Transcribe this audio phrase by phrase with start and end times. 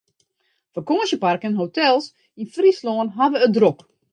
[0.75, 2.07] Fakânsjeparken en hotels
[2.41, 3.79] yn Fryslân hawwe it drok.